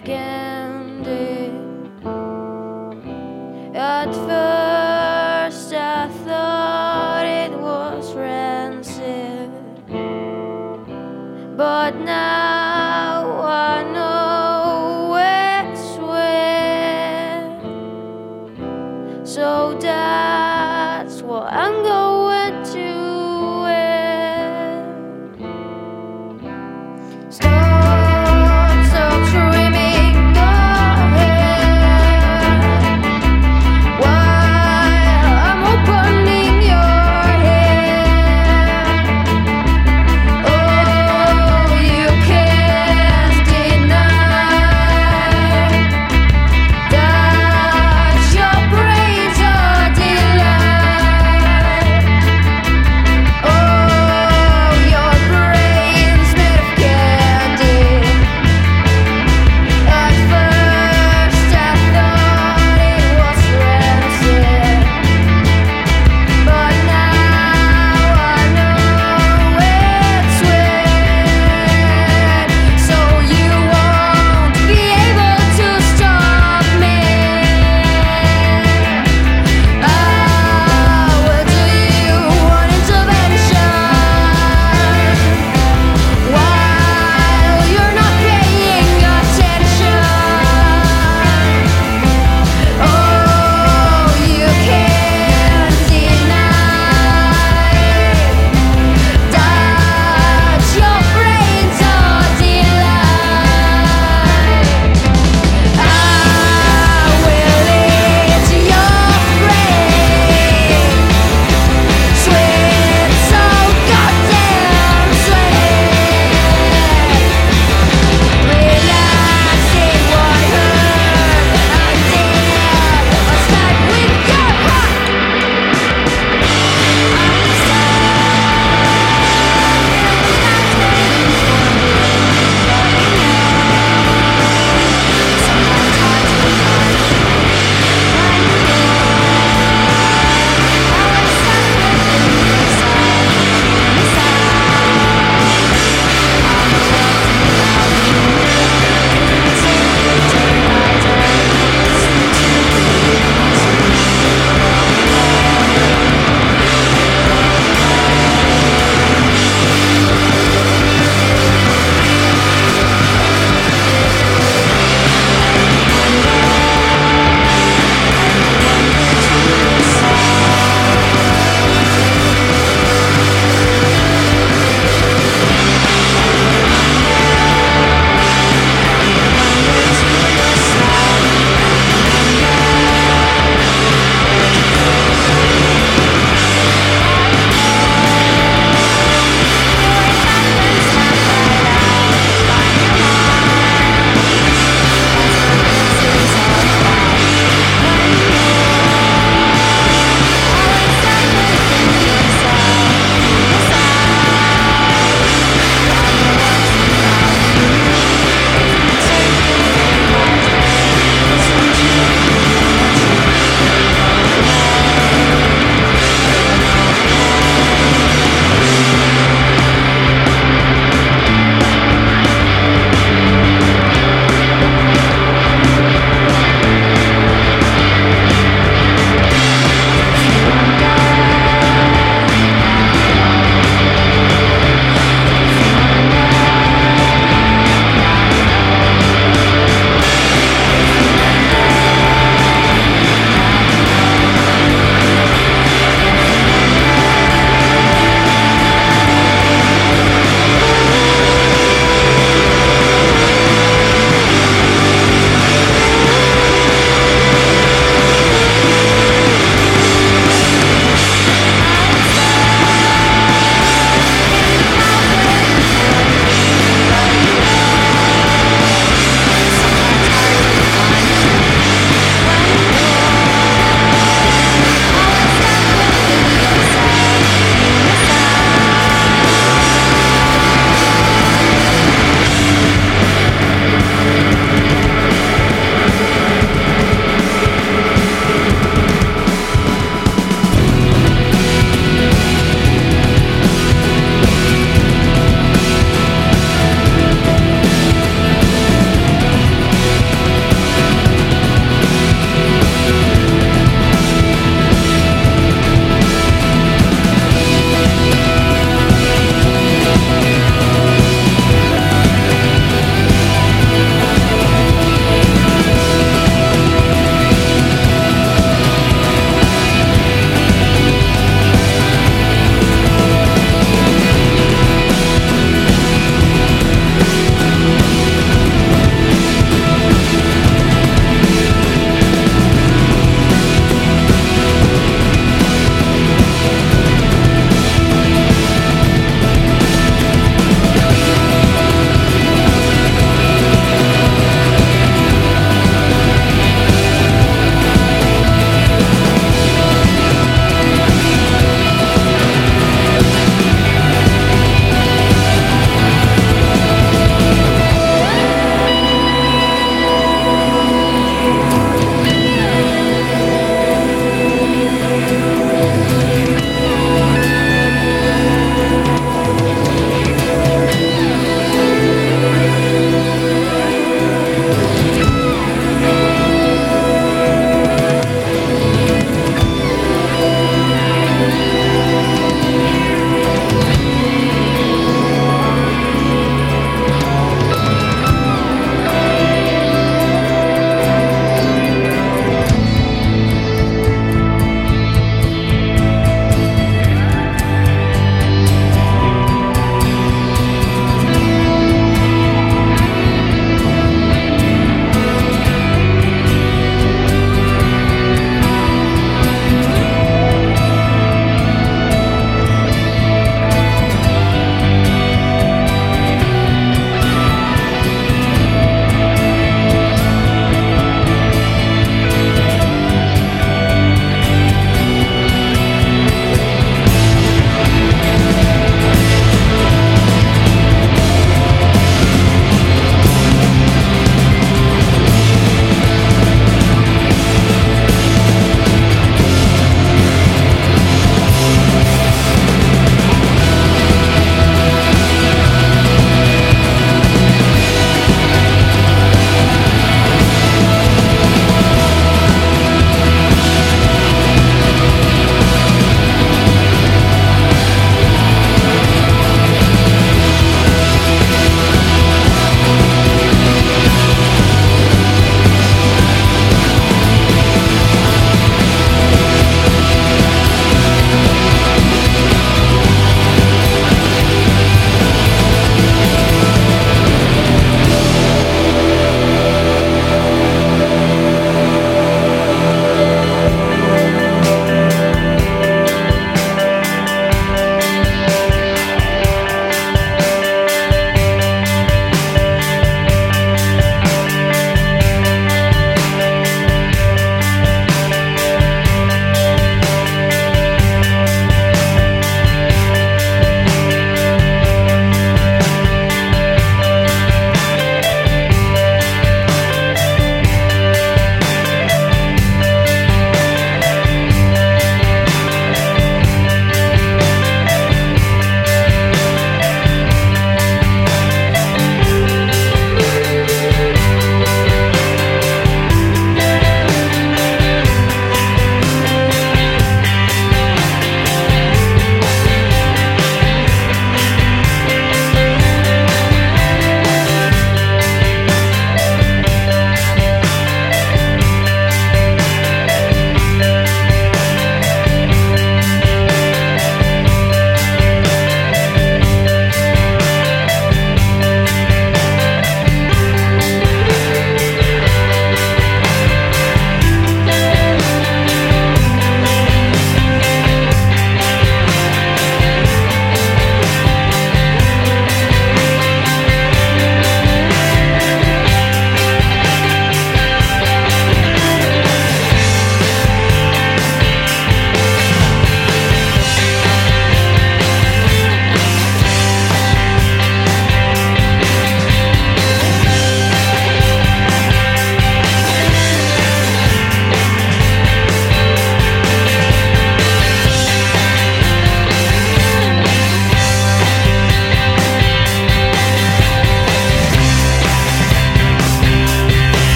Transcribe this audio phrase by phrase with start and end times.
[0.00, 0.39] skin.